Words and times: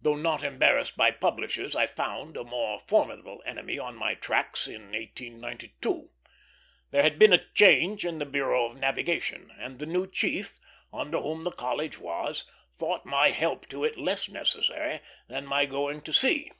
Though 0.00 0.14
not 0.14 0.44
embarrassed 0.44 0.96
by 0.96 1.10
publishers, 1.10 1.74
I 1.74 1.88
found 1.88 2.36
a 2.36 2.44
more 2.44 2.78
formidable 2.78 3.42
enemy 3.44 3.80
on 3.80 3.96
my 3.96 4.14
tracks 4.14 4.68
in 4.68 4.92
1892. 4.92 6.10
There 6.92 7.02
had 7.02 7.18
been 7.18 7.32
a 7.32 7.42
change 7.52 8.04
in 8.06 8.18
the 8.20 8.26
Bureau 8.26 8.64
of 8.66 8.76
Navigation, 8.78 9.52
and 9.58 9.80
the 9.80 9.86
new 9.86 10.06
chief, 10.08 10.60
under 10.92 11.20
whom 11.20 11.42
the 11.42 11.50
College 11.50 11.98
was, 11.98 12.44
thought 12.76 13.04
my 13.04 13.30
help 13.30 13.68
to 13.70 13.82
it 13.82 13.96
less 13.98 14.28
necessary 14.28 15.00
than 15.26 15.46
my 15.46 15.66
going 15.66 16.00
to 16.02 16.12
sea. 16.12 16.52